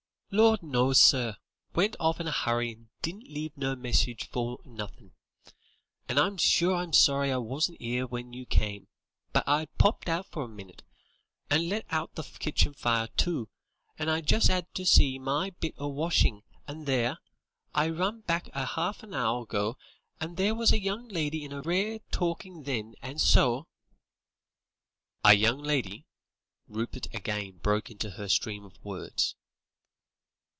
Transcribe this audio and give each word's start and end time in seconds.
"Lor', 0.33 0.57
no, 0.61 0.93
sir. 0.93 1.35
Went 1.75 1.97
off 1.99 2.21
in 2.21 2.25
a 2.25 2.31
hurry 2.31 2.71
and 2.71 2.87
didn't 3.01 3.27
leave 3.29 3.51
no 3.57 3.75
messages 3.75 4.29
nor 4.33 4.61
nothin'. 4.63 5.11
And 6.07 6.17
I'm 6.17 6.37
sure 6.37 6.73
I'm 6.73 6.93
sorry 6.93 7.29
I 7.33 7.35
wasn't 7.35 7.79
'ere 7.81 8.07
when 8.07 8.31
you 8.31 8.45
come, 8.45 8.87
but 9.33 9.45
I'd 9.45 9.77
popped 9.77 10.07
out 10.07 10.25
for 10.31 10.43
a 10.43 10.47
minute, 10.47 10.83
and 11.49 11.67
let 11.67 11.85
out 11.89 12.15
the 12.15 12.23
kitchen 12.23 12.73
fire, 12.73 13.07
too, 13.17 13.49
and 13.99 14.09
I 14.09 14.21
just 14.21 14.49
'ad 14.49 14.73
to 14.75 14.85
see 14.85 15.17
to 15.17 15.19
my 15.21 15.49
bit 15.49 15.75
o' 15.77 15.87
washin', 15.89 16.43
and 16.65 16.85
there, 16.85 17.17
I 17.75 17.89
run 17.89 18.21
back 18.21 18.47
a 18.53 18.65
half 18.65 19.03
an 19.03 19.13
'our 19.13 19.43
ago, 19.43 19.75
and 20.21 20.37
there 20.37 20.55
was 20.55 20.71
a 20.71 20.79
young 20.79 21.09
lady 21.09 21.43
in 21.43 21.51
a 21.51 21.61
rare 21.61 21.99
takin' 22.09 22.63
then, 22.63 22.95
and 23.01 23.19
so" 23.19 23.67
"A 25.25 25.33
young 25.33 25.61
lady," 25.61 26.05
Rupert 26.69 27.13
again 27.13 27.57
broke 27.57 27.91
into 27.91 28.11
her 28.11 28.29
stream 28.29 28.63
of 28.63 28.81
words. 28.85 29.35